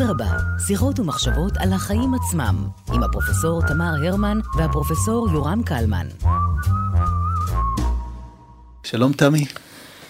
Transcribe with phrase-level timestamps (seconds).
[0.00, 0.26] אדרבה,
[0.66, 2.56] שיחות ומחשבות על החיים עצמם,
[2.92, 6.06] עם הפרופסור תמר הרמן והפרופסור יורם קלמן.
[8.82, 9.44] שלום תמי.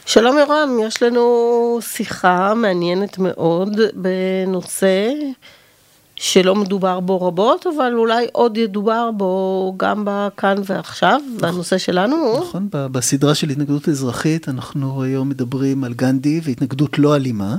[0.07, 5.13] שלום יורם, יש לנו שיחה מעניינת מאוד בנושא
[6.17, 12.39] שלא מדובר בו רבות, אבל אולי עוד ידובר בו גם בכאן ועכשיו, והנושא שלנו הוא...
[12.39, 17.57] נכון, בסדרה של התנגדות אזרחית אנחנו היום מדברים על גנדי והתנגדות לא אלימה,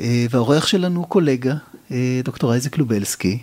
[0.00, 1.54] והאורח שלנו הוא קולגה,
[1.90, 3.38] אה, דוקטור אייזק לובלסקי.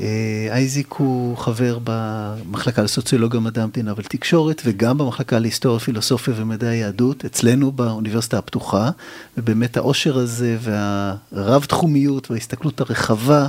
[0.00, 7.24] אה, אייזיק הוא חבר במחלקה לסוציולוגיה ומדעי המדינה ולתקשורת, וגם במחלקה להיסטוריה, פילוסופיה ומדעי היהדות,
[7.24, 8.90] אצלנו באוניברסיטה הפתוחה,
[9.38, 13.46] ובאמת העושר הזה והרב-תחומיות וההסתכלות הרחבה,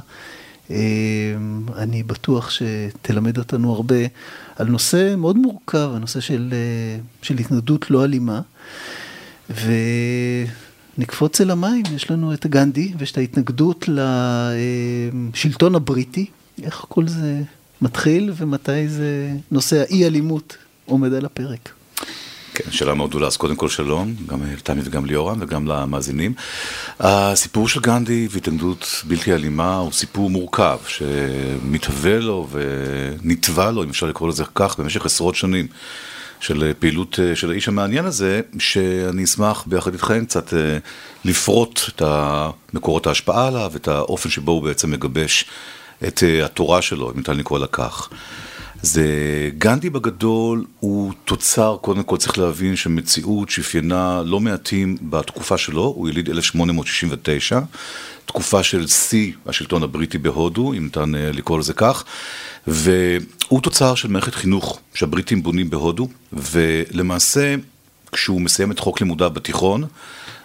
[0.72, 0.78] אה,
[1.78, 3.96] אני בטוח שתלמד אותנו הרבה
[4.56, 8.42] על נושא מאוד מורכב, הנושא של, אה, של התנגדות לא אלימה.
[11.00, 13.90] ונקפוץ אל המים, יש לנו את גנדי ויש את ההתנגדות
[15.34, 16.26] לשלטון הבריטי,
[16.64, 17.42] איך כל זה
[17.82, 21.70] מתחיל ומתי זה נושא האי אלימות עומד על הפרק.
[22.54, 23.28] כן, שאלה מאוד גדולה.
[23.28, 26.34] אז קודם כל שלום, גם לתמי וגם ליאורם וגם למאזינים.
[27.00, 34.06] הסיפור של גנדי והתנגדות בלתי אלימה הוא סיפור מורכב, שמתהווה לו ונתבע לו, אם אפשר
[34.06, 35.68] לקרוא לזה כך, במשך עשרות שנים.
[36.40, 40.54] של פעילות של האיש המעניין הזה, שאני אשמח ביחד איתכם קצת
[41.26, 42.02] לפרוט את
[42.74, 45.46] מקורות ההשפעה עליו, את האופן שבו הוא בעצם מגבש
[46.08, 48.10] את אה, התורה שלו, אם ניתן לקרוא לה כך.
[48.82, 49.04] זה
[49.58, 56.10] גנדי בגדול הוא תוצר, קודם כל צריך להבין שמציאות שאפיינה לא מעטים בתקופה שלו, הוא
[56.10, 57.60] יליד 1869,
[58.26, 62.04] תקופה של שיא השלטון הבריטי בהודו, אם ניתן אה, לקרוא לזה כך,
[62.68, 67.56] והוא תוצר של מערכת חינוך שהבריטים בונים בהודו, ולמעשה
[68.12, 69.84] כשהוא מסיים את חוק לימודיו בתיכון,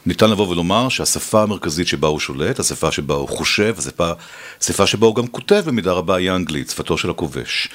[0.07, 4.13] ניתן לבוא ולומר שהשפה המרכזית שבה הוא שולט, השפה שבה הוא חושב, השפה,
[4.61, 7.69] השפה שבה הוא גם כותב במידה רבה היא האנגלית, שפתו של הכובש.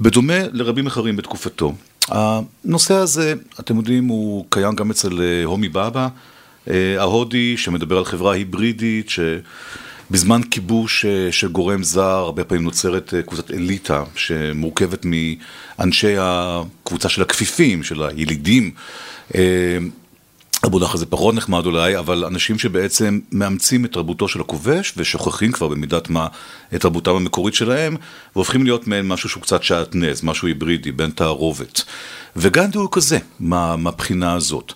[0.00, 1.74] בדומה לרבים אחרים בתקופתו.
[2.08, 6.08] הנושא הזה, אתם יודעים, הוא קיים גם אצל אה, הומי בבא,
[6.70, 13.14] אה, ההודי, שמדבר על חברה היברידית, שבזמן כיבוש אה, של גורם זר, הרבה פעמים נוצרת
[13.26, 18.70] קבוצת אליטה, שמורכבת מאנשי הקבוצה של הכפיפים, של הילידים.
[20.66, 25.68] המונח הזה פחות נחמד אולי, אבל אנשים שבעצם מאמצים את תרבותו של הכובש ושוכחים כבר
[25.68, 26.26] במידת מה
[26.74, 27.96] את תרבותם המקורית שלהם
[28.36, 31.82] והופכים להיות מעין משהו שהוא קצת שעטנז, משהו היברידי, בין תערובת.
[32.36, 34.72] וגנדי הוא כזה, מהבחינה הזאת.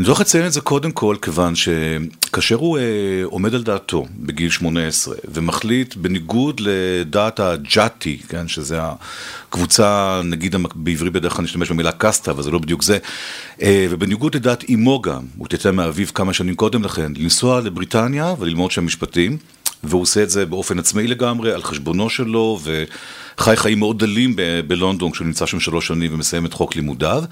[0.00, 2.82] אני הולך לציין את זה קודם כל, כיוון שכאשר הוא אה,
[3.24, 11.32] עומד על דעתו בגיל 18 ומחליט בניגוד לדעת הג'אטי, כן, שזה הקבוצה, נגיד בעברי בדרך
[11.32, 12.98] כלל נשתמש במילה קסטה, אבל זה לא בדיוק זה,
[13.62, 18.70] אה, ובניגוד לדעת אימו גם, הוא תצא מאביו כמה שנים קודם לכן, לנסוע לבריטניה וללמוד
[18.70, 19.38] שם משפטים.
[19.84, 24.60] והוא עושה את זה באופן עצמאי לגמרי, על חשבונו שלו, וחי חיים מאוד דלים ב-
[24.66, 27.24] בלונדון כשהוא נמצא שם שלוש שנים ומסיים את חוק לימודיו.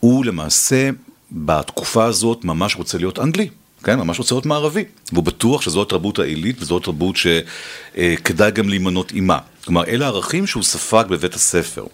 [0.00, 0.90] הוא למעשה
[1.34, 3.48] בתקופה הזאת ממש רוצה להיות אנגלי.
[3.84, 9.10] כן, ממש רוצה להיות מערבי, והוא בטוח שזו התרבות העילית וזו התרבות שכדאי גם להימנות
[9.10, 9.38] עימה.
[9.64, 11.84] כלומר, אלה הערכים שהוא ספג בבית הספר.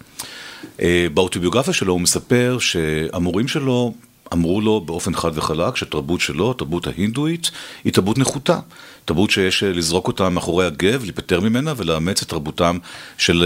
[0.80, 3.94] אה, באוטוביוגרפיה שלו הוא מספר שהמורים שלו
[4.32, 7.50] אמרו לו באופן חד וחלק שהתרבות שלו, התרבות ההינדואית,
[7.84, 8.58] היא תרבות נחותה.
[9.04, 12.78] תרבות שיש לזרוק אותה מאחורי הגב, להיפטר ממנה ולאמץ את תרבותם
[13.18, 13.44] של,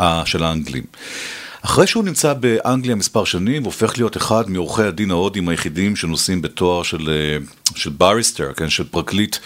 [0.00, 0.84] אה, של האנגלים.
[1.62, 6.42] אחרי שהוא נמצא באנגליה מספר שנים, הוא הופך להיות אחד מעורכי הדין ההודים היחידים שנושאים
[6.42, 7.36] בתואר של, אה,
[7.76, 9.36] של בריסטר, כן, של פרקליט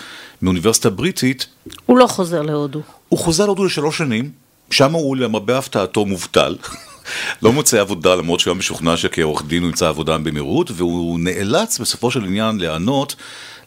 [0.43, 1.47] מאוניברסיטה בריטית.
[1.87, 2.81] הוא לא חוזר להודו.
[3.09, 4.31] הוא חוזר להודו לשלוש שנים,
[4.71, 6.57] שם הוא למרבה הפתעתו מובטל.
[7.43, 11.79] לא מוצא עבודה למרות שהוא היה משוכנע שכעורך דין הוא ימצא עבודה במהירות והוא נאלץ
[11.79, 13.17] בסופו של עניין להיענות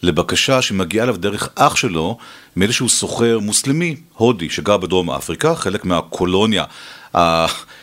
[0.04, 2.18] לבקשה שמגיעה אליו דרך אח שלו
[2.56, 6.64] מאיזשהו סוחר מוסלמי הודי שגר בדרום אפריקה, חלק מהקולוניה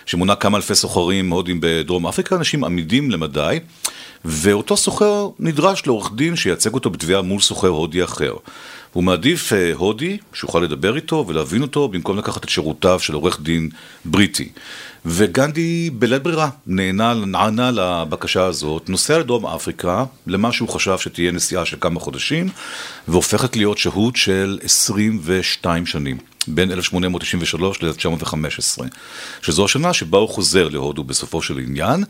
[0.07, 3.61] שמונה כמה אלפי סוחרים הודים בדרום אפריקה, אנשים עמידים למדי,
[4.25, 8.35] ואותו סוחר נדרש לעורך דין שייצג אותו בתביעה מול סוחר הודי אחר.
[8.93, 13.41] הוא מעדיף אה, הודי, שיוכל לדבר איתו ולהבין אותו, במקום לקחת את שירותיו של עורך
[13.41, 13.71] דין
[14.05, 14.49] בריטי.
[15.09, 21.65] וגנדי בלית ברירה נענה, נענה לבקשה הזאת, נוסע לדרום אפריקה, למה שהוא חשב שתהיה נסיעה
[21.65, 22.49] של כמה חודשים,
[23.09, 26.19] והופכת להיות שהות של 22 שנים.
[26.49, 28.85] בין 1893 ל-1915,
[29.43, 32.05] שזו השנה שבה הוא חוזר להודו בסופו של עניין,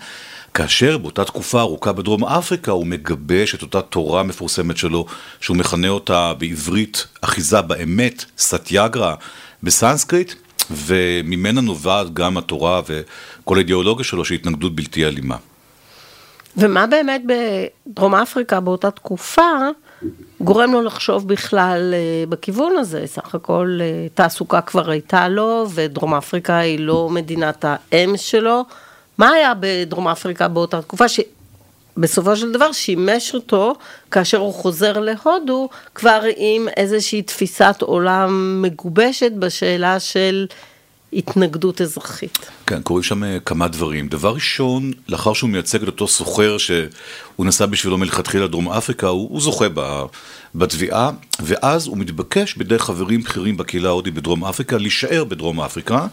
[0.55, 5.07] כאשר באותה תקופה ארוכה בדרום אפריקה הוא מגבש את אותה תורה מפורסמת שלו,
[5.41, 9.15] שהוא מכנה אותה בעברית אחיזה באמת, סטיאגרה,
[9.63, 10.33] בסנסקריט,
[10.71, 15.37] וממנה נובעת גם התורה וכל האידיאולוגיה שלו של התנגדות בלתי אלימה.
[16.57, 19.43] ומה באמת בדרום אפריקה באותה תקופה
[20.41, 23.03] גורם לו לחשוב בכלל אה, בכיוון הזה.
[23.07, 28.65] סך הכל אה, תעסוקה כבר הייתה לו, ודרום אפריקה היא לא מדינת האם שלו.
[29.19, 31.05] מה היה בדרום אפריקה באותה תקופה
[31.97, 33.75] שבסופו של דבר שימש אותו,
[34.11, 40.47] כאשר הוא חוזר להודו, כבר עם איזושהי תפיסת עולם מגובשת בשאלה של
[41.13, 42.39] התנגדות אזרחית.
[42.67, 44.09] כן, קורים שם אה, כמה דברים.
[44.09, 49.29] דבר ראשון, לאחר שהוא מייצג את אותו סוחר שהוא נסע בשבילו מלכתחילה לדרום אפריקה, הוא,
[49.31, 49.67] הוא זוכה
[50.55, 51.11] בתביעה,
[51.41, 56.07] ואז הוא מתבקש בידי חברים בכירים בקהילה ההודית בדרום אפריקה להישאר בדרום אפריקה.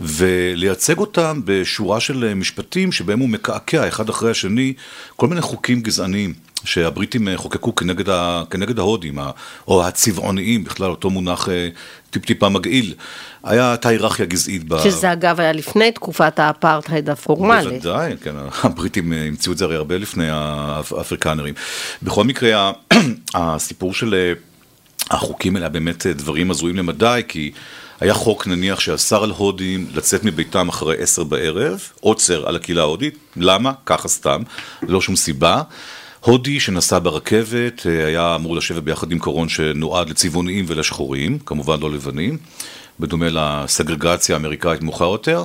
[0.00, 4.72] ולייצג אותם בשורה של אה, משפטים שבהם הוא מקעקע אחד אחרי השני
[5.16, 6.34] כל מיני חוקים גזעניים
[6.64, 9.18] שהבריטים אה, חוקקו כנגד, ה, כנגד ההודים,
[9.68, 11.68] או הצבעוניים, בכלל אותו מונח אה,
[12.10, 12.94] טיפ-טיפה מגעיל.
[13.44, 14.62] היה את ההיררכיה הגזעית.
[14.84, 17.78] שזה אגב היה לפני תקופת האפרטהייד הפורמלי.
[17.78, 18.34] בוודאי, כן,
[18.64, 21.54] הבריטים המציאו את זה הרי הרבה לפני האפריקנרים.
[22.02, 22.72] בכל מקרה,
[23.34, 24.34] הסיפור של
[25.10, 27.52] החוקים האלה באמת דברים הזויים למדי, כי...
[28.00, 33.18] היה חוק נניח שאסר על הודים לצאת מביתם אחרי עשר בערב, עוצר על הקהילה ההודית,
[33.36, 33.72] למה?
[33.86, 34.42] ככה סתם,
[34.82, 35.62] ללא שום סיבה.
[36.20, 41.90] הודי שנסע ברכבת אה, היה אמור לשבת ביחד עם קרון שנועד לצבעוניים ולשחורים, כמובן לא
[41.90, 42.38] לבנים,
[43.00, 45.42] בדומה לסגרגציה האמריקאית מאוחר יותר.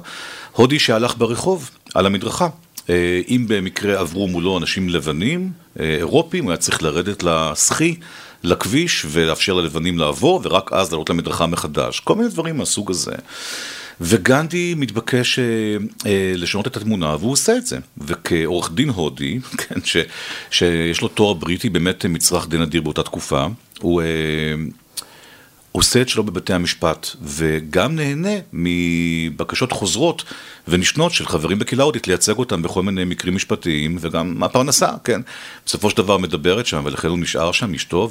[0.52, 2.48] הודי שהלך ברחוב, על המדרכה.
[2.90, 7.96] אה, אם במקרה עברו מולו אנשים לבנים, אה, אירופים, הוא היה צריך לרדת לסחי.
[8.44, 12.00] לכביש ולאפשר ללבנים לעבור, ורק אז לעלות למדרכה מחדש.
[12.00, 13.16] כל מיני דברים מהסוג הזה.
[14.02, 15.46] וגנדי מתבקש אה,
[16.06, 17.78] אה, לשנות את התמונה, והוא עושה את זה.
[17.98, 19.98] וכעורך דין הודי, כן, ש,
[20.52, 23.46] שיש לו תואר בריטי, באמת מצרך די נדיר באותה תקופה,
[23.80, 24.02] הוא...
[24.02, 24.08] אה,
[25.76, 30.24] עושה את שלו בבתי המשפט, וגם נהנה מבקשות חוזרות
[30.68, 35.22] ונשנות של חברים בקהילה הודית לייצג אותם בכל מיני מקרים משפטיים, וגם מהפרנסה, כן.
[35.66, 38.10] בסופו של דבר מדברת שם, ולכן הוא נשאר שם, אשתו,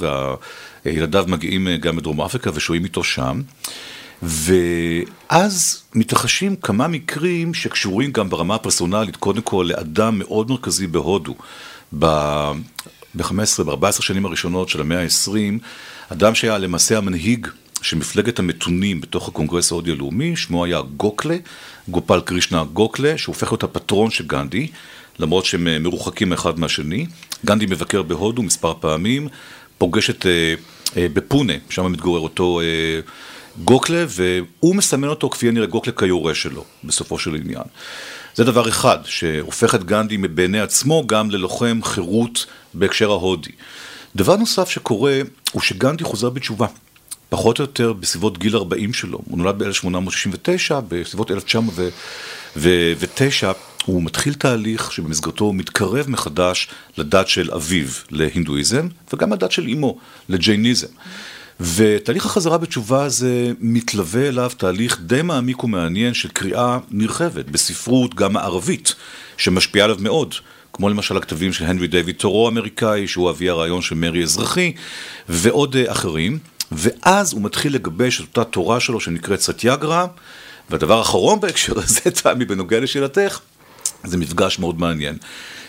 [0.84, 3.42] וילדיו מגיעים גם מדרום אפריקה ושוהים איתו שם.
[4.22, 11.34] ואז מתרחשים כמה מקרים שקשורים גם ברמה הפרסונלית, קודם כל לאדם מאוד מרכזי בהודו.
[11.98, 15.58] ב-15, ב-14 שנים הראשונות של המאה ה-20,
[16.12, 17.46] אדם שהיה למעשה המנהיג
[17.82, 21.36] של מפלגת המתונים בתוך הקונגרס ההודי הלאומי, שמו היה גוקלה,
[21.88, 24.68] גופל קרישנה גוקלה, שהופך להיות הפטרון של גנדי,
[25.18, 27.06] למרות שהם אה, מרוחקים אחד מהשני.
[27.44, 29.28] גנדי מבקר בהודו מספר פעמים,
[29.78, 30.54] פוגש את אה,
[30.96, 32.60] אה, בפונה, שם מתגורר אותו
[33.64, 37.64] גוקלה, והוא מסמן אותו כפי הנראה גוקלה כיורש שלו, בסופו של עניין.
[38.34, 43.52] זה דבר אחד, שהופך את גנדי בעיני עצמו גם ללוחם חירות בהקשר ההודי.
[44.16, 45.20] דבר נוסף שקורה
[45.52, 46.66] הוא שגנדי חוזר בתשובה.
[47.28, 49.18] פחות או יותר בסביבות גיל 40 שלו.
[49.28, 53.52] הוא נולד ב-1869, בסביבות 1909
[53.84, 56.68] הוא מתחיל תהליך שבמסגרתו הוא מתקרב מחדש
[56.98, 59.98] לדת של אביו, להינדואיזם, וגם לדת של אמו,
[60.28, 60.86] לג'ייניזם.
[61.60, 68.36] ותהליך החזרה בתשובה הזה מתלווה אליו תהליך די מעמיק ומעניין של קריאה נרחבת בספרות גם
[68.36, 68.94] הערבית,
[69.36, 70.34] שמשפיעה עליו מאוד.
[70.72, 74.72] כמו למשל הכתבים של הנרי דיוויד טורו האמריקאי, שהוא אבי הרעיון של מרי אזרחי,
[75.28, 76.38] ועוד אה, אחרים.
[76.72, 80.06] ואז הוא מתחיל לגבש את אותה תורה שלו שנקראת סטיאגרה,
[80.70, 83.40] והדבר האחרון בהקשר הזה, תמי, בנוגע לשאלתך,
[84.04, 85.16] זה מפגש מאוד מעניין,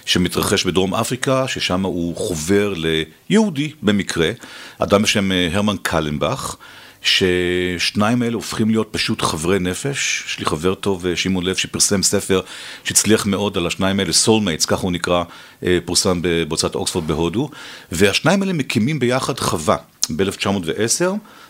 [0.06, 4.32] שמתרחש בדרום אפריקה, ששם הוא חובר ליהודי במקרה,
[4.80, 6.56] אדם בשם אה, הרמן קלנבך,
[7.04, 10.24] ששניים האלה הופכים להיות פשוט חברי נפש.
[10.28, 12.42] יש לי חבר טוב, אה, שמעון לב, שפרסם ספר
[12.84, 15.24] שהצליח מאוד על השניים האלה, Soulmates, ככה הוא נקרא,
[15.64, 17.50] אה, פורסם בהוצאת אוקספורד בהודו,
[17.92, 19.78] והשניים האלה מקימים ביחד חווה
[20.16, 21.06] ב-1910,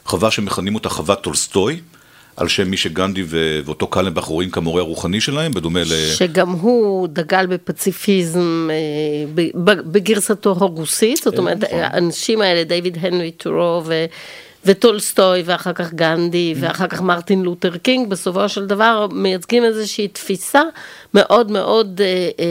[0.06, 1.80] חווה שמכנים אותה חוות טולסטוי.
[2.38, 3.24] על שם מי שגנדי
[3.66, 6.14] ואותו קלנבך רואים כמורה הרוחני שלהם, בדומה ל...
[6.16, 9.44] שגם הוא דגל בפציפיזם אה,
[9.86, 11.80] בגרסתו הרוסית, זאת אומרת, נכון.
[11.80, 14.06] האנשים האלה, דיוויד הנרי טורו ו...
[14.66, 20.62] וטולסטוי, ואחר כך גנדי, ואחר כך מרטין לותר קינג, בסופו של דבר מייצגים איזושהי תפיסה
[21.14, 22.06] מאוד מאוד אה,
[22.40, 22.46] אה,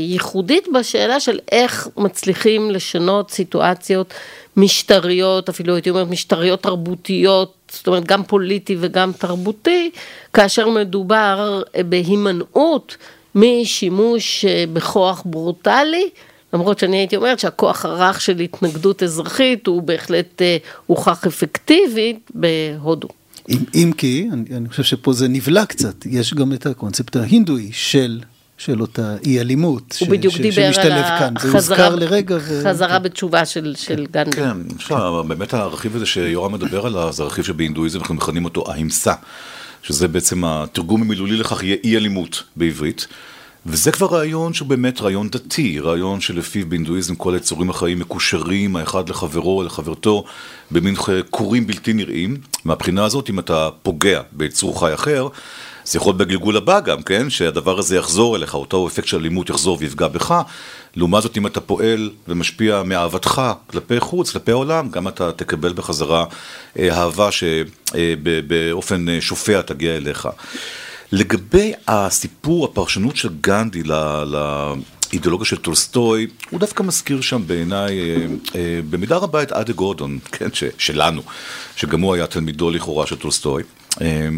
[0.00, 4.14] ייחודית בשאלה של איך מצליחים לשנות סיטואציות
[4.56, 9.90] משטריות, אפילו הייתי אומרת משטריות תרבותיות, זאת אומרת גם פוליטי וגם תרבותי,
[10.32, 12.96] כאשר מדובר בהימנעות
[13.34, 16.10] משימוש אה, בכוח ברוטלי.
[16.52, 23.08] למרות שאני הייתי אומרת שהכוח הרך של התנגדות אזרחית הוא בהחלט אה, הוכח אפקטיבית בהודו.
[23.48, 27.68] אם, אם כי, אני, אני חושב שפה זה נבלע קצת, יש גם את הקונספט ההינדואי
[27.72, 28.20] של,
[28.58, 32.36] של אותה אי אלימות, הוא ש, בדיוק ש, דיבר שמשתלב על כאן, זה הוזכר לרגע.
[32.40, 32.62] ו...
[32.64, 34.30] חזרה בתשובה של, של גנדי.
[34.30, 39.14] כן, עכשיו, באמת הרכיב הזה שיורם מדבר עליו, זה הרכיב שבהינדואיזם אנחנו מכנים אותו ההמסה,
[39.82, 43.06] שזה בעצם התרגום המילולי לכך יהיה אי אלימות בעברית.
[43.70, 49.08] וזה כבר רעיון שהוא באמת רעיון דתי, רעיון שלפיו בהינדואיזם כל היצורים החיים מקושרים האחד
[49.08, 50.24] לחברו, לחברתו,
[50.70, 50.94] במין
[51.30, 52.36] כורים בלתי נראים.
[52.64, 55.28] מהבחינה הזאת, אם אתה פוגע ביצור חי אחר,
[55.84, 57.30] זה יכול להיות בגלגול הבא גם, כן?
[57.30, 60.42] שהדבר הזה יחזור אליך, אותו אפקט של אלימות יחזור ויפגע בך.
[60.96, 66.24] לעומת זאת, אם אתה פועל ומשפיע מאהבתך כלפי חוץ, כלפי העולם, גם אתה תקבל בחזרה
[66.78, 70.28] אה, אהבה שבאופן אה, שופע תגיע אליך.
[71.12, 78.80] לגבי הסיפור, הפרשנות של גנדי לאידיאולוגיה של טולסטוי, הוא דווקא מזכיר שם בעיניי, אה, אה,
[78.90, 81.22] במידה רבה את א"ד גורדון, כן, ש, שלנו,
[81.76, 83.62] שגם הוא היה תלמידו לכאורה של טולסטוי.
[84.00, 84.28] אה,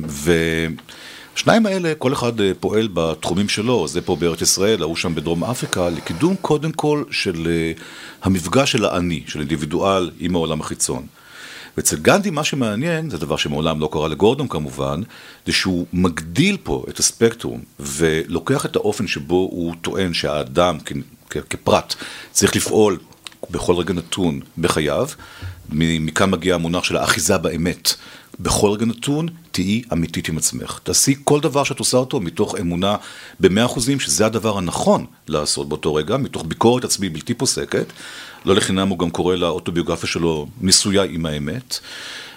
[1.34, 5.88] ושניים האלה, כל אחד פועל בתחומים שלו, זה פה בארץ ישראל, ההוא שם בדרום אפריקה,
[5.88, 7.48] לקידום קודם כל של
[8.22, 11.06] המפגש של האני, של אינדיבידואל עם העולם החיצון.
[11.76, 15.00] ואצל גנדי מה שמעניין, זה דבר שמעולם לא קרה לגורדון כמובן,
[15.46, 20.78] זה שהוא מגדיל פה את הספקטרום ולוקח את האופן שבו הוא טוען שהאדם
[21.50, 21.94] כפרט
[22.32, 22.98] צריך לפעול
[23.50, 25.08] בכל רגע נתון בחייו,
[25.72, 27.94] מכאן מגיע המונח של האחיזה באמת.
[28.40, 30.80] בכל רגע נתון תהיי אמיתית עם עצמך.
[30.82, 32.96] תעשי כל דבר שאת עושה אותו מתוך אמונה
[33.40, 37.86] במאה אחוזים שזה הדבר הנכון לעשות באותו רגע, מתוך ביקורת עצמי בלתי פוסקת.
[38.44, 41.80] לא לחינם הוא גם קורא לאוטוביוגרפיה שלו ניסויה עם האמת.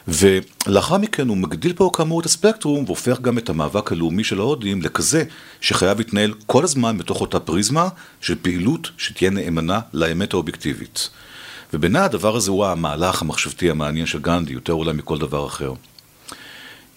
[0.08, 4.82] ולאחר מכן הוא מגדיל פה כאמור את הספקטרום והופך גם את המאבק הלאומי של ההודים
[4.82, 5.24] לכזה
[5.62, 7.90] שחייב להתנהל כל הזמן בתוך אותה פריזמה
[8.22, 11.10] של פעילות שתהיה נאמנה לאמת האובייקטיבית.
[11.74, 15.74] ובעיניי הדבר הזה הוא המהלך המחשבתי המעניין של גנדי, יותר אולי מכל דבר אחר.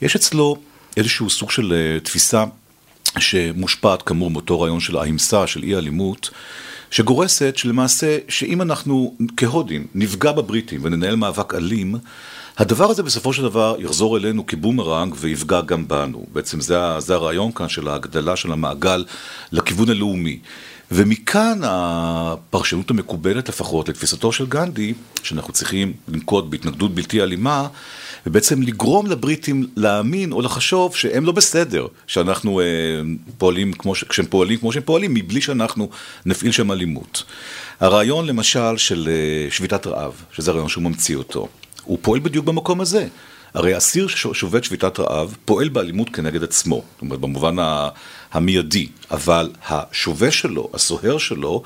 [0.03, 0.57] יש אצלו
[0.97, 2.45] איזשהו סוג של uh, תפיסה
[3.19, 6.31] שמושפעת כאמור מאותו רעיון של ההמסה, של אי אלימות,
[6.91, 11.97] שגורסת שלמעשה, שאם אנחנו כהודים נפגע בבריטים וננהל מאבק אלים,
[12.59, 16.27] הדבר הזה בסופו של דבר יחזור אלינו כבומרנג ויפגע גם בנו.
[16.33, 19.05] בעצם זה, זה הרעיון כאן של ההגדלה של המעגל
[19.53, 20.39] לכיוון הלאומי.
[20.91, 27.69] ומכאן הפרשנות המקובלת לפחות לתפיסתו של גנדי, שאנחנו צריכים לנקוט בהתנגדות בלתי אלימה,
[28.27, 32.65] ובעצם לגרום לבריטים להאמין או לחשוב שהם לא בסדר, שאנחנו אה,
[33.39, 34.05] פועלים כמו, ש...
[34.05, 35.89] כשהם פועלים כמו שהם פועלים, מבלי שאנחנו
[36.27, 37.25] נפעיל שם אלימות.
[37.81, 41.49] הרעיון למשל של אה, שביתת רעב, שזה הרעיון שהוא ממציא אותו,
[41.85, 43.07] הוא פועל בדיוק במקום הזה.
[43.55, 47.57] הרי אסיר ששובת שביתת רעב פועל באלימות כנגד עצמו, זאת אומרת במובן
[48.33, 51.63] המיידי, אבל השובה שלו, הסוהר שלו,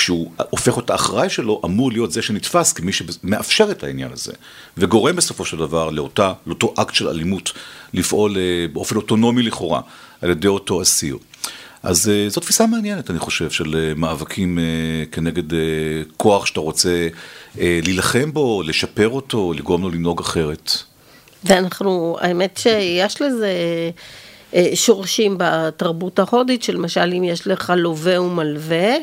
[0.00, 4.32] כשהוא הופך אותה אחראי שלו, אמור להיות זה שנתפס כמי שמאפשר את העניין הזה,
[4.76, 7.52] וגורם בסופו של דבר לאותה, לאותו אקט של אלימות
[7.94, 9.80] לפעול אה, באופן אוטונומי לכאורה
[10.22, 11.16] על ידי אותו אסיר.
[11.82, 14.58] אז אה, זו תפיסה מעניינת, אני חושב, של אה, מאבקים
[15.12, 15.56] כנגד
[16.16, 17.08] כוח שאתה רוצה
[17.58, 20.72] להילחם בו, לשפר אותו, לגרום לו לנהוג אחרת.
[21.44, 23.50] ואנחנו, האמת שיש לזה
[24.74, 28.94] שורשים בתרבות ההודית, שלמשל אם יש לך לווה ומלווה,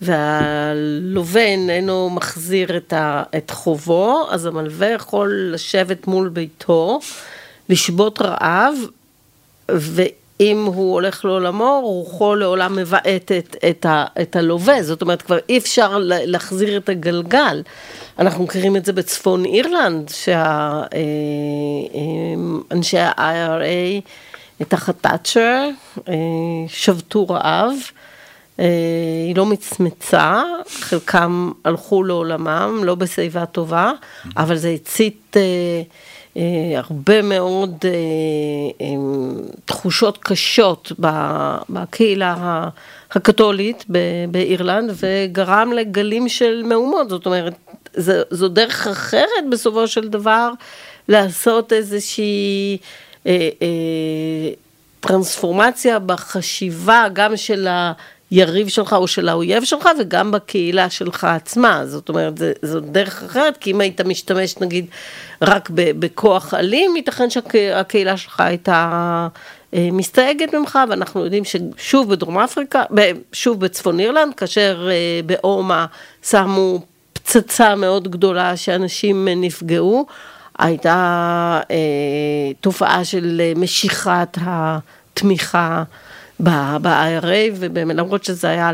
[0.00, 7.00] והלווה איננו מחזיר את, ה, את חובו, אז המלווה יכול לשבת מול ביתו,
[7.68, 8.74] לשבות רעב,
[9.68, 13.86] ואם הוא הולך לעולמו, רוחו לעולם מבעטת את,
[14.20, 17.62] את הלווה, זאת אומרת כבר אי אפשר להחזיר את הגלגל.
[18.18, 20.96] אנחנו מכירים את זה בצפון אירלנד, שאנשי
[22.98, 25.68] אה, אה, ה-IRA תחת תאצ'ר
[26.08, 26.14] אה,
[26.68, 27.72] שבתו רעב.
[28.60, 28.64] אה,
[29.26, 33.92] היא לא מצמצה, חלקם הלכו לעולמם, לא בשיבה טובה,
[34.36, 35.42] אבל זה הצית אה,
[36.36, 37.84] אה, הרבה מאוד
[39.64, 40.92] תחושות קשות
[41.70, 42.68] בקהילה
[43.12, 43.84] הקתולית
[44.30, 47.54] באירלנד, וגרם לגלים של מהומות, זאת אומרת,
[48.30, 50.50] זו, דרך אחרת בסופו של דבר
[51.08, 52.78] לעשות איזושהי...
[55.00, 57.92] טרנספורמציה בחשיבה גם של ה...
[58.30, 63.56] היריב שלך או של האויב שלך וגם בקהילה שלך עצמה, זאת אומרת, זו דרך אחרת,
[63.56, 64.86] כי אם היית משתמש נגיד
[65.42, 69.28] רק בכוח אלים, ייתכן שהקהילה שלך הייתה
[69.74, 72.82] אה, מסתייגת ממך, ואנחנו יודעים ששוב בדרום אפריקה,
[73.32, 75.86] שוב בצפון אירלנד, כאשר אה, באומה
[76.22, 76.80] שמו
[77.12, 80.06] פצצה מאוד גדולה שאנשים נפגעו,
[80.58, 81.76] הייתה אה,
[82.60, 85.82] תופעה של משיכת התמיכה.
[86.40, 88.72] ב-IRA, ולמרות שזה היה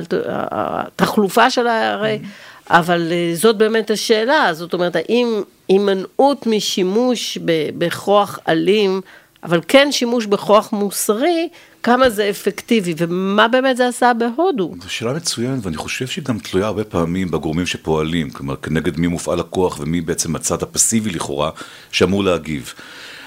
[0.51, 2.71] התחלופה של ה-IRA, mm-hmm.
[2.71, 7.39] אבל אה, זאת באמת השאלה, זאת אומרת, האם הימנעות משימוש
[7.79, 9.01] בכוח אלים,
[9.43, 11.49] אבל כן שימוש בכוח מוסרי,
[11.83, 14.75] כמה זה אפקטיבי, ומה באמת זה עשה בהודו?
[14.83, 19.07] זו שאלה מצוינת, ואני חושב שהיא גם תלויה הרבה פעמים בגורמים שפועלים, כלומר, כנגד מי
[19.07, 21.51] מופעל הכוח ומי בעצם הצד הפסיבי לכאורה,
[21.93, 22.75] שאמור להגיב.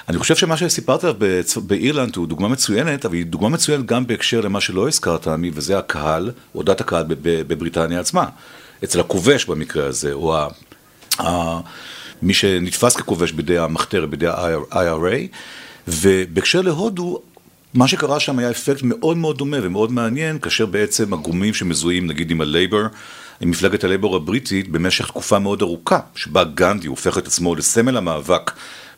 [0.10, 1.04] אני חושב שמה שסיפרת
[1.58, 5.78] באירלנד הוא דוגמה מצוינת, אבל היא דוגמה מצוינת גם בהקשר למה שלא הזכרת, עמי, וזה
[5.78, 8.26] הקהל, או דת הקהל בבריטניה עצמה.
[8.84, 10.48] אצל הכובש במקרה הזה, או ה,
[11.20, 11.60] ה,
[12.22, 15.38] מי שנתפס ככובש בידי המחתרת, בידי ה-IRA,
[15.88, 17.22] ובהקשר להודו,
[17.74, 22.32] מה שקרה שם היה אפקט מאוד מאוד דומה ומאוד מעניין, כאשר בעצם הגורמים שמזוהים נגיד
[22.32, 22.88] עם הלייבור,
[23.42, 28.52] עם מפלגת הלייבור הבריטית, במשך תקופה מאוד ארוכה, שבה גנדי הופך את עצמו לסמל המאבק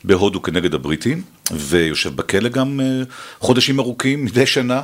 [0.03, 3.01] בהודו כנגד הבריטים, ויושב בכלא גם אה,
[3.39, 4.82] חודשים ארוכים, מדי שנה,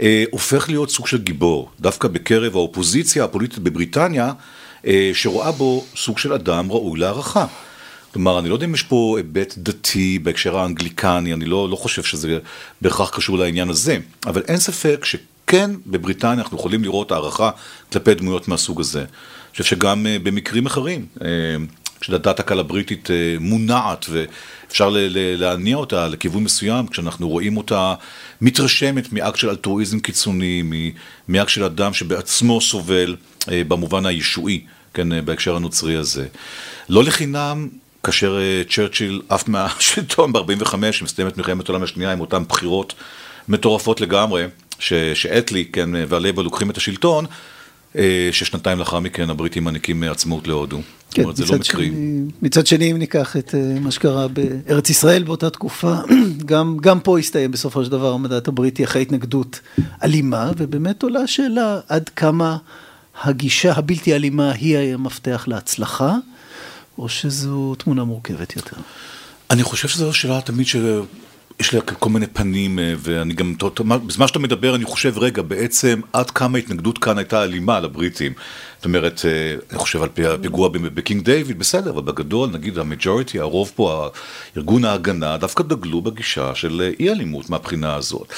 [0.00, 4.32] אה, הופך להיות סוג של גיבור, דווקא בקרב האופוזיציה הפוליטית בבריטניה,
[4.86, 7.46] אה, שרואה בו סוג של אדם ראוי להערכה.
[8.12, 12.02] כלומר, אני לא יודע אם יש פה היבט דתי בהקשר האנגליקני, אני לא, לא חושב
[12.02, 12.38] שזה
[12.82, 17.50] בהכרח קשור לעניין הזה, אבל אין ספק שכן, בבריטניה אנחנו יכולים לראות הערכה
[17.92, 19.00] כלפי דמויות מהסוג הזה.
[19.00, 21.06] אני חושב שגם במקרים אחרים,
[22.00, 27.94] כשדת הקהל הבריטית uh, מונעת ואפשר להניע אותה לכיוון מסוים, כשאנחנו רואים אותה
[28.40, 30.62] מתרשמת מאקט של אלטרואיזם קיצוני,
[31.28, 34.64] מאקט של אדם שבעצמו סובל uh, במובן הישועי.
[34.94, 36.26] כן, בהקשר הנוצרי הזה.
[36.88, 37.68] לא לחינם
[38.02, 42.94] כאשר אה, צ'רצ'יל עף מהשלטון ב-45, מסתיימת מלחמת העולם השנייה עם אותן בחירות
[43.48, 44.44] מטורפות לגמרי,
[45.14, 47.30] שאטלי, כן, והלייבר לוקחים את השלטון, אה,
[48.32, 50.80] ששנתיים לאחר מכן הבריטים מעניקים עצמאות להודו.
[51.10, 51.90] כן, אומרת, מצד, לא שני,
[52.42, 55.94] מצד שני, אם ניקח את אה, מה שקרה בארץ ישראל באותה תקופה,
[56.50, 59.60] גם, גם פה הסתיים בסופו של דבר המנדט הבריטי אחרי התנגדות
[60.02, 62.56] אלימה, ובאמת עולה השאלה עד כמה
[63.22, 66.16] הגישה הבלתי אלימה היא המפתח להצלחה.
[67.00, 68.76] או שזו תמונה מורכבת יותר?
[69.50, 70.66] אני חושב שזו שאלה תמיד
[71.60, 73.54] שיש לה כל מיני פנים, אה, ואני גם,
[74.06, 78.32] בזמן שאתה מדבר, אני חושב, רגע, בעצם עד כמה ההתנגדות כאן הייתה אלימה לבריטים.
[78.76, 83.72] זאת אומרת, אה, אני חושב על הפיגוע בקינג דיוויד, בסדר, אבל בגדול, נגיד המג'וריטי, הרוב
[83.74, 84.08] פה,
[84.56, 88.32] ארגון ההגנה, דווקא דגלו בגישה של אה, אי אלימות מהבחינה הזאת.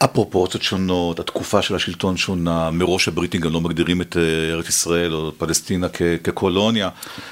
[0.00, 5.14] הפרופורציות שונות, התקופה של השלטון שונה, מראש הבריטים גם לא מגדירים את אה, ארץ ישראל
[5.14, 5.86] או פלסטינה
[6.24, 6.88] כקולוניה,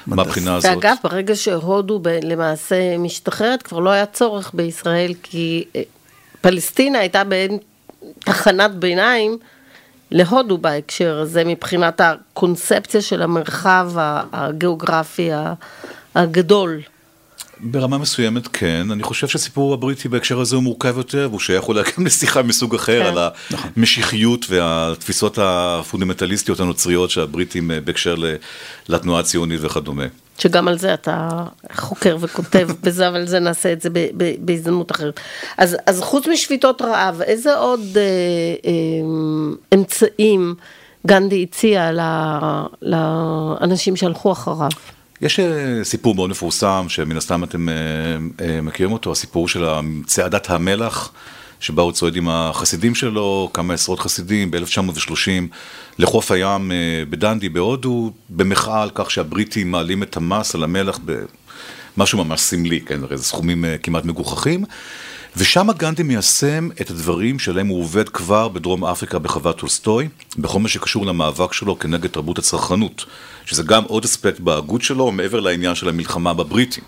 [0.07, 0.70] מהבחינה הזאת.
[0.76, 5.83] ואגב, ברגע שהודו למעשה משתחררת, כבר לא היה צורך בישראל, כי אה,
[6.40, 7.59] פלסטינה הייתה בין
[8.18, 9.38] תחנת ביניים
[10.11, 13.90] להודו בהקשר הזה, מבחינת הקונספציה של המרחב
[14.33, 15.31] הגיאוגרפי
[16.14, 16.81] הגדול.
[17.60, 21.82] ברמה מסוימת כן, אני חושב שהסיפור הבריטי בהקשר הזה הוא מורכב יותר, והוא שייך אולי
[21.98, 23.06] גם לשיחה מסוג אחר כן.
[23.06, 23.70] על נכון.
[23.76, 28.14] המשיחיות והתפיסות הפונדמנטליסטיות הנוצריות של הבריטים אה, בהקשר
[28.88, 30.04] לתנועה הציונית וכדומה.
[30.38, 31.28] שגם על זה אתה
[31.74, 33.88] חוקר וכותב בזה, אבל זה נעשה את זה
[34.40, 35.20] בהזדמנות אחרת.
[35.58, 38.02] אז, אז חוץ משביתות רעב, איזה עוד אה,
[38.66, 38.72] אה,
[39.74, 40.54] אמצעים
[41.06, 41.90] גנדי הציע
[42.82, 44.70] לאנשים שהלכו אחריו?
[45.20, 47.74] יש אה, סיפור מאוד מפורסם, שמן הסתם אתם אה,
[48.40, 49.64] אה, מכירים אותו, הסיפור של
[50.07, 51.12] צעדת המלח,
[51.61, 55.57] שבה הוא צועד עם החסידים שלו, כמה עשרות חסידים, ב-1930,
[55.98, 56.72] לחוף הים
[57.11, 60.98] בדנדי בהודו, במחאה על כך שהבריטים מעלים את המס על המלח
[61.96, 64.64] במשהו ממש סמלי, כן, הרי זה סכומים כמעט מגוחכים.
[65.38, 70.68] ושם גנדי מיישם את הדברים שעליהם הוא עובד כבר בדרום אפריקה בחוות טולסטוי, בכל מה
[70.68, 73.05] שקשור למאבק שלו כנגד תרבות הצרכנות,
[73.44, 76.85] שזה גם עוד אספקט בהגות שלו, מעבר לעניין של המלחמה בבריטים.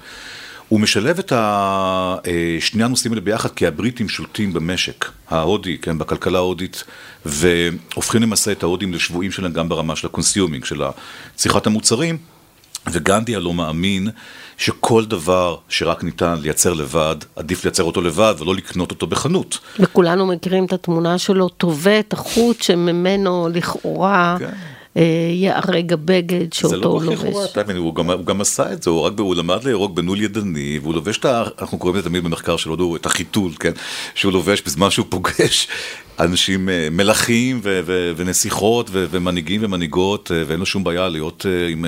[0.68, 2.16] הוא משלב את אה,
[2.60, 6.84] שני הנושאים האלה ביחד, כי הבריטים שולטים במשק ההודי, כן, בכלכלה ההודית,
[7.26, 10.82] והופכים למעשה את ההודים לשבויים שלהם גם ברמה של ה consuming, של
[11.34, 12.18] צריכת המוצרים,
[12.86, 14.08] וגנדי הלא מאמין
[14.56, 19.58] שכל דבר שרק ניתן לייצר לבד, עדיף לייצר אותו לבד ולא לקנות אותו בחנות.
[19.80, 24.36] וכולנו מכירים את התמונה שלו, טווה את החוט שממנו לכאורה...
[24.38, 24.50] כן.
[24.98, 27.18] אה, יארג הבגד שאותו הוא לובש.
[27.18, 29.92] זה לא לכאורה, הוא, גם, הוא גם עשה את זה, הוא, רק, הוא למד לארוג
[29.92, 31.44] בנול ידני, והוא לובש את ה...
[31.60, 33.72] אנחנו קוראים לזה תמיד במחקר שלו, את החיתול, כן?
[34.14, 35.68] שהוא לובש בזמן שהוא פוגש
[36.20, 41.46] אנשים אה, מלכים ו- ו- ונסיכות ו- ומנהיגים ומנהיגות, אה, ואין לו שום בעיה להיות
[41.70, 41.84] עם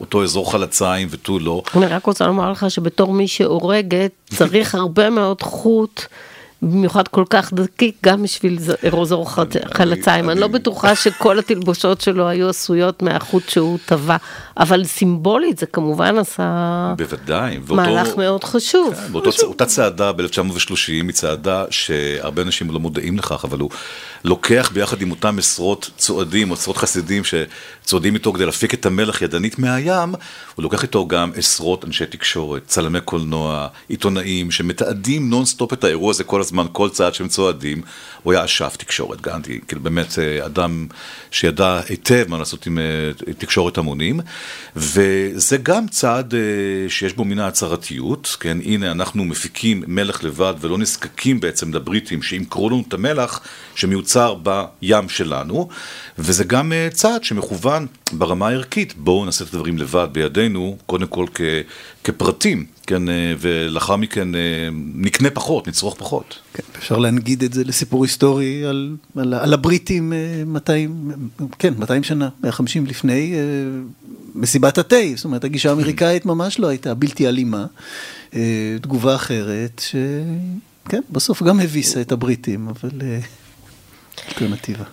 [0.00, 1.62] אותו אזור חלציים ותו לא.
[1.76, 6.06] אני רק רוצה לומר לך שבתור מי שהורגת, צריך הרבה מאוד חוט.
[6.62, 9.30] במיוחד כל כך דקיק, גם בשביל ארוזור
[9.74, 10.30] חלציים.
[10.30, 14.16] אני לא בטוחה שכל התלבושות שלו היו עשויות מהחוט שהוא טבע,
[14.56, 16.94] אבל סימבולית זה כמובן עשה...
[16.98, 17.58] בוודאי.
[17.68, 18.94] מהלך מאוד חשוב.
[18.94, 23.70] כן, באותה צעדה ב-1930 היא צעדה שהרבה אנשים לא מודעים לכך, אבל הוא
[24.24, 29.58] לוקח ביחד עם אותם עשרות צועדים, עשרות חסידים שצועדים איתו כדי להפיק את המלח ידנית
[29.58, 30.14] מהים,
[30.54, 36.24] הוא לוקח איתו גם עשרות אנשי תקשורת, צלמי קולנוע, עיתונאים, שמתעדים נונסטופ את האירוע הזה
[36.24, 36.52] כל הזמן.
[36.52, 37.82] הזמן כל צעד שהם צועדים,
[38.22, 40.86] הוא היה אשף תקשורת, גנדי, כאילו באמת אה, אדם
[41.30, 44.20] שידע היטב מה לעשות עם אה, תקשורת המונים,
[44.76, 46.34] וזה גם צעד
[46.88, 52.70] שיש בו מן ההצהרתיות, כן, הנה אנחנו מפיקים מלך לבד ולא נזקקים בעצם לבריטים שימכרו
[52.70, 53.40] לנו את המלח
[53.74, 55.68] שמיוצר בים שלנו,
[56.18, 61.40] וזה גם צעד שמכוון ברמה הערכית, בואו נעשה את הדברים לבד בידינו, קודם כל כ,
[62.04, 64.40] כפרטים, כן, אה, ולאחר מכן אה,
[64.94, 66.38] נקנה פחות, נצרוך פחות.
[66.54, 70.12] כן, אפשר להנגיד את זה לסיפור היסטורי על, על, על הבריטים
[70.46, 73.34] 200, אה, כן, 200 שנה, 150 לפני
[74.34, 77.66] מסיבת התה, זאת אומרת, הגישה האמריקאית ממש לא הייתה בלתי אלימה,
[78.82, 82.90] תגובה אחרת, שכן, בסוף גם הביסה את הבריטים, אבל
[84.28, 84.84] אלטרנטיבה.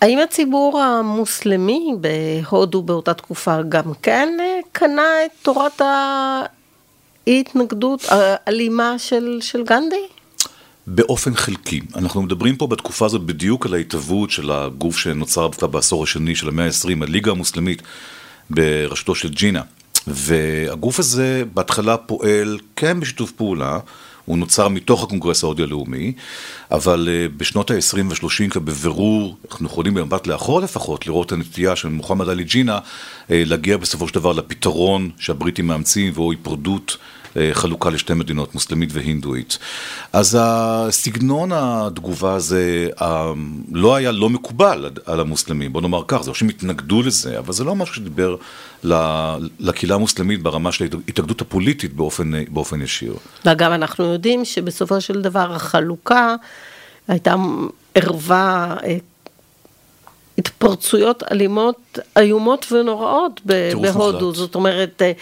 [0.00, 4.28] האם הציבור המוסלמי בהודו באותה תקופה גם כן
[4.72, 5.80] קנה את תורת
[7.26, 10.06] ההתנגדות האלימה של, של גנדי?
[10.86, 11.80] באופן חלקי.
[11.96, 16.66] אנחנו מדברים פה בתקופה הזאת בדיוק על ההתהוות של הגוף שנוצר בעשור השני של המאה
[16.66, 17.82] ה-20, הליגה המוסלמית
[18.50, 19.62] בראשותו של ג'ינה.
[20.06, 23.78] והגוף הזה בהתחלה פועל כן בשיתוף פעולה,
[24.28, 26.12] הוא נוצר מתוך הקונגרס ההודי הלאומי,
[26.70, 31.88] אבל אה, בשנות ה-20 וה-30 בבירור, אנחנו יכולים במבט לאחור לפחות, לראות את הנטייה של
[31.88, 32.78] מוחמד עלי ג'ינה
[33.30, 36.96] אה, להגיע בסופו של דבר לפתרון שהבריטים מאמצים, והוא היפרדות
[37.52, 39.58] חלוקה לשתי מדינות, מוסלמית והינדואית.
[40.12, 42.88] אז הסגנון התגובה הזה
[43.72, 47.52] לא היה לא מקובל על המוסלמים, בוא נאמר כך, זה לא שהם התנגדו לזה, אבל
[47.52, 48.36] זה לא משהו שדיבר
[49.60, 53.14] לקהילה המוסלמית ברמה של ההתאגדות הפוליטית באופן, באופן ישיר.
[53.44, 56.34] ואגב, אנחנו יודעים שבסופו של דבר החלוקה
[57.08, 57.34] הייתה
[57.94, 58.96] ערבה אה,
[60.38, 65.12] התפרצויות אלימות איומות ונוראות בהודו, זאת אומרת אה,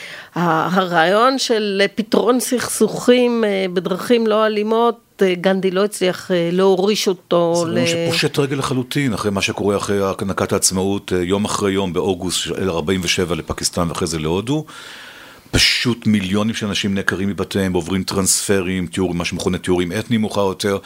[0.73, 7.65] הרעיון של פתרון סכסוכים אה, בדרכים לא אלימות גנדי לא הצליח להוריש אותו.
[7.67, 7.87] זה ל...
[7.87, 13.35] שפושט רגל לחלוטין, אחרי מה שקורה אחרי הענקת העצמאות, יום אחרי יום באוגוסט של 47
[13.35, 14.65] לפקיסטן ואחרי זה להודו.
[15.51, 20.79] פשוט מיליונים של אנשים נעקרים מבתיהם, עוברים טרנספרים, תיאור, מה שמכונה תיאורים אתניים מאוחר יותר,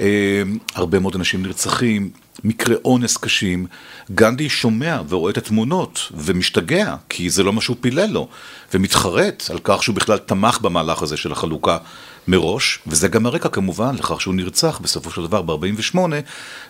[0.00, 0.42] אה,
[0.74, 2.10] הרבה מאוד אנשים נרצחים,
[2.44, 3.66] מקרי אונס קשים.
[4.10, 8.28] גנדי שומע ורואה את התמונות ומשתגע, כי זה לא מה שהוא פילל לו,
[8.74, 11.78] ומתחרט על כך שהוא בכלל תמך במהלך הזה של החלוקה
[12.28, 15.98] מראש, וזה גם הרקע כמובן לכך שהוא נרצח בסופו של דבר ב-48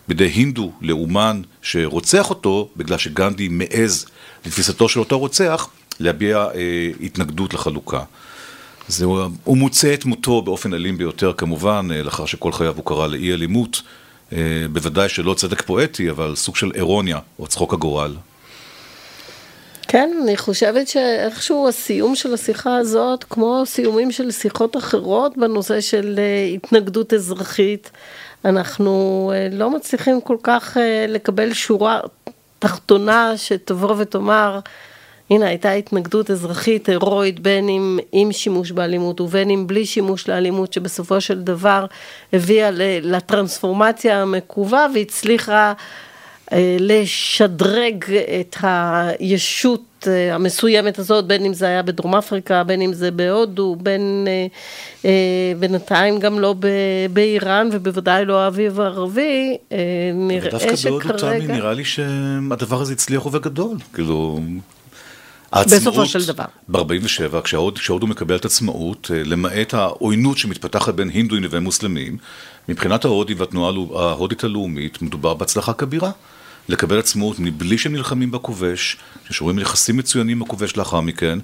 [0.09, 4.07] בידי הינדו לאומן שרוצח אותו בגלל שגנדי מעז
[4.46, 5.68] לתפיסתו של אותו רוצח
[6.01, 8.03] להביע אה, התנגדות לחלוקה.
[8.88, 9.05] זה,
[9.44, 13.33] הוא מוצא את מותו באופן אלים ביותר כמובן, אה, לאחר שכל חייו הוא קרא לאי
[13.33, 13.83] אלימות,
[14.73, 18.16] בוודאי שלא צדק פואטי, אבל סוג של אירוניה או צחוק הגורל.
[19.93, 26.14] כן, אני חושבת שאיכשהו הסיום של השיחה הזאת, כמו סיומים של שיחות אחרות בנושא של
[26.19, 27.90] אה, התנגדות אזרחית,
[28.45, 32.01] אנחנו אה, לא מצליחים כל כך אה, לקבל שורה
[32.59, 34.61] תחתונה שתבוא ותאמר,
[35.31, 40.73] הנה הייתה התנגדות אזרחית הירואית בין אם עם שימוש באלימות ובין אם בלי שימוש לאלימות
[40.73, 41.87] שבסופו של דבר
[42.33, 42.71] הביאה
[43.03, 45.73] לטרנספורמציה המקווה והצליחה
[46.53, 48.05] אה, לשדרג
[48.40, 53.77] את הישות אה, המסוימת הזאת, בין אם זה היה בדרום אפריקה, בין אם זה בהודו,
[53.83, 54.27] בין
[55.05, 55.11] אה,
[55.59, 56.55] בינתיים גם לא
[57.12, 59.57] באיראן ובוודאי לא האביב הערבי,
[60.14, 60.71] נראה שכרגע...
[60.71, 64.40] דווקא בהודו, תמי, נראה לי שהדבר הזה הצליח ובגדול, כאילו...
[65.54, 66.44] בסופו של דבר.
[66.68, 67.40] ב-47,
[67.74, 72.18] כשהודו מקבלת עצמאות, למעט העוינות שמתפתחת בין הינדואים לבין מוסלמים,
[72.68, 76.10] מבחינת ההודים והתנועה ההודית הלאומית, מדובר בהצלחה כבירה.
[76.68, 78.96] לקבל עצמאות מבלי שהם נלחמים בכובש,
[79.30, 81.38] ששורים ליחסים מצוינים עם הכובש לאחר מכן,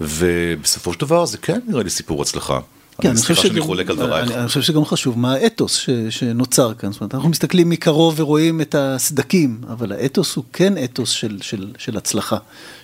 [0.00, 2.60] ובסופו של דבר זה כן נראה לי סיפור הצלחה.
[3.00, 3.72] כן, אני חושב, שגם,
[4.12, 8.20] אני, אני חושב שגם חשוב מה האתוס ש, שנוצר כאן, זאת אומרת, אנחנו מסתכלים מקרוב
[8.20, 12.36] ורואים את הסדקים, אבל האתוס הוא כן אתוס של, של, של הצלחה,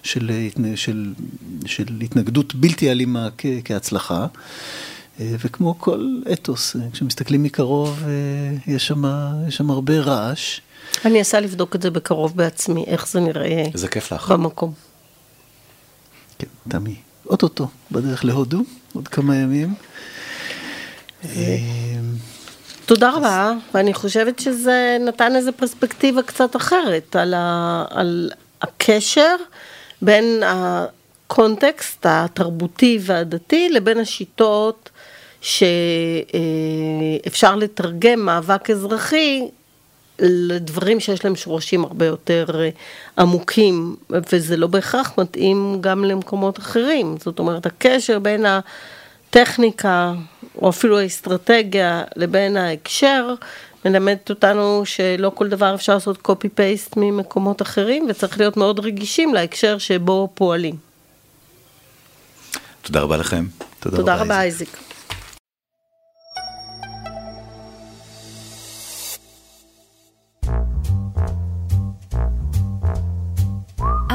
[0.03, 0.31] של,
[0.75, 1.13] של,
[1.67, 4.27] של התנגדות בלתי אלימה כ, כהצלחה,
[5.21, 9.05] אה, וכמו כל אתוס, כשמסתכלים מקרוב אה, יש שם,
[9.49, 10.61] יש שם הרבה רעש.
[11.05, 13.65] אני אנסה לבדוק את זה בקרוב בעצמי, איך זה נראה.
[13.75, 14.31] איזה כיף לך.
[14.31, 14.73] במקום.
[16.39, 16.97] כן, תמי,
[17.31, 18.63] אוטוטו, בדרך להודו,
[18.95, 19.75] עוד כמה ימים.
[21.25, 21.57] אה,
[22.87, 28.31] תודה רבה, ואני חושבת שזה נתן איזו פרספקטיבה קצת אחרת על, ה, על
[28.63, 29.37] הקשר
[30.03, 34.91] בין הקונטקסט התרבותי והדתי לבין השיטות
[35.41, 36.37] שאפשר
[37.57, 39.43] לתרגם מאבק אזרחי
[40.21, 42.69] לדברים שיש להם שורשים הרבה יותר אה,
[43.19, 47.17] עמוקים, וזה לא בהכרח מתאים גם למקומות אחרים.
[47.21, 50.13] זאת אומרת, הקשר בין הטכניקה
[50.63, 53.35] או אפילו האסטרטגיה לבין ההקשר,
[53.85, 59.35] מלמדת אותנו שלא כל דבר אפשר לעשות קופי פייסט ממקומות אחרים, וצריך להיות מאוד רגישים
[59.35, 60.75] להקשר שבו פועלים.
[62.83, 63.45] תודה רבה לכם.
[63.81, 64.77] תודה, תודה רבה, אייזיק.